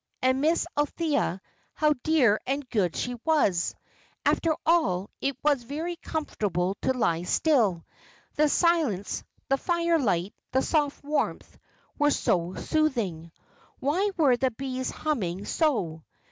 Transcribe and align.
And 0.23 0.41
Miss 0.41 0.65
Althea, 0.75 1.39
how 1.75 1.93
dear 2.01 2.41
and 2.47 2.67
good 2.71 2.95
she 2.95 3.17
was! 3.23 3.75
After 4.25 4.55
all, 4.65 5.11
it 5.21 5.37
was 5.43 5.61
very 5.61 5.95
comfortable 5.97 6.75
to 6.81 6.91
lie 6.93 7.21
still. 7.21 7.85
The 8.35 8.49
silence, 8.49 9.23
the 9.47 9.57
firelight, 9.59 10.33
the 10.53 10.63
soft 10.63 11.03
warmth, 11.03 11.55
were 11.99 12.09
so 12.09 12.55
soothing. 12.55 13.31
Why 13.79 14.09
were 14.17 14.37
the 14.37 14.49
bees 14.49 14.89
humming 14.89 15.45
so? 15.45 16.03